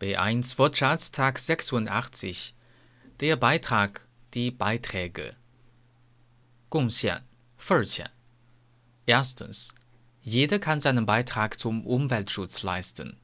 [0.00, 2.54] B1 Wirtschaftstag 86.
[3.20, 5.36] Der Beitrag, die Beiträge.
[6.70, 7.20] Gongxian,
[7.58, 8.08] Furxian.
[9.04, 9.74] Erstens.
[10.22, 13.18] Jeder kann seinen Beitrag zum Umweltschutz leisten.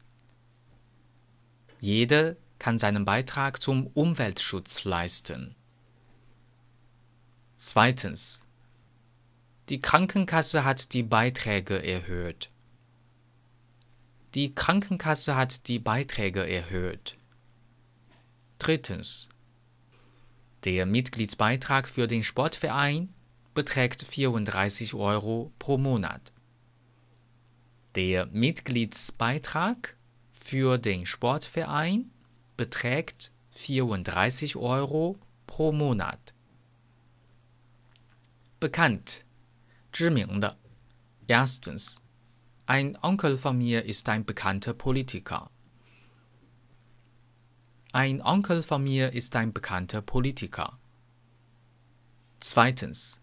[1.81, 5.54] Jeder kann seinen Beitrag zum Umweltschutz leisten.
[7.56, 8.45] Zweitens.
[9.71, 12.51] Die Krankenkasse hat die Beiträge erhöht.
[14.35, 17.17] Die Krankenkasse hat die Beiträge erhöht.
[18.59, 19.30] Drittens.
[20.63, 23.13] Der Mitgliedsbeitrag für den Sportverein
[23.53, 26.31] beträgt 34 Euro pro Monat.
[27.95, 29.98] Der Mitgliedsbeitrag
[30.34, 32.11] für den Sportverein
[32.55, 35.17] beträgt 34 Euro
[35.48, 36.34] pro Monat.
[38.59, 39.25] Bekannt,
[39.91, 40.55] 知名的.
[41.27, 41.99] Erstens,
[42.66, 45.49] ein Onkel von mir ist ein bekannter Politiker.
[47.91, 50.80] Ein Onkel von mir ist ein bekannter Politiker.
[52.39, 53.19] Zweitens,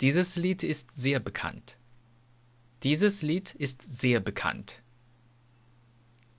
[0.00, 1.76] dieses Lied ist sehr bekannt.
[2.82, 4.82] Dieses Lied ist sehr bekannt.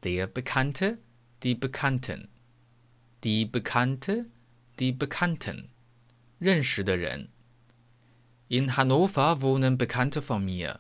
[0.03, 1.00] Der Bekannte,
[1.44, 2.28] die Bekannten.
[3.23, 4.30] Die Bekannte,
[4.80, 5.69] die Bekannten.
[6.38, 7.30] 认识的人.
[8.50, 10.80] In Hannover wohnen Bekannte von mir.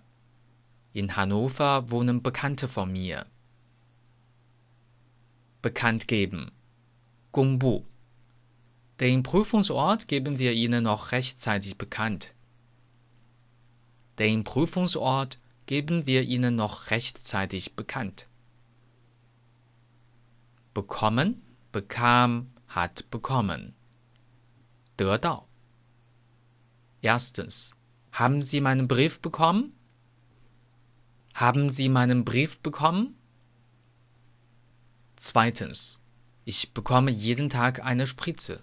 [0.93, 3.25] In Hannover wohnen Bekannte von mir.
[5.61, 6.51] Bekannt geben.
[7.31, 7.85] 公布.
[8.99, 12.33] Den Prüfungsort geben wir Ihnen noch rechtzeitig bekannt.
[14.19, 18.27] Den Prüfungsort geben wir Ihnen noch rechtzeitig bekannt.
[20.73, 21.41] Bekommen,
[21.73, 23.75] bekam, hat bekommen.
[24.97, 25.47] 得到.
[27.01, 27.75] Erstens.
[28.11, 29.73] Haben Sie meinen Brief bekommen?
[31.40, 33.16] Haben Sie meinen Brief bekommen?
[35.16, 35.98] Zweitens.
[36.44, 38.62] Ich bekomme jeden Tag eine Spritze.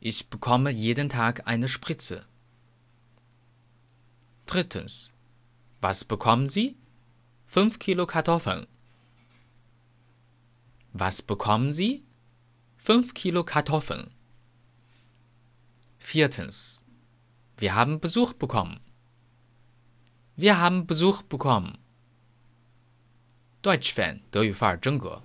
[0.00, 2.24] Ich bekomme jeden Tag eine Spritze.
[4.46, 5.12] Drittens.
[5.82, 6.78] Was bekommen Sie?
[7.46, 8.66] Fünf Kilo Kartoffeln.
[10.94, 12.06] Was bekommen Sie?
[12.78, 14.14] Fünf Kilo Kartoffeln.
[15.98, 16.82] Viertens.
[17.58, 18.80] Wir haben Besuch bekommen.
[20.35, 21.77] Wir haben Besuch bekommen.
[23.61, 25.21] Deutsch-Fan 德语范儿真格。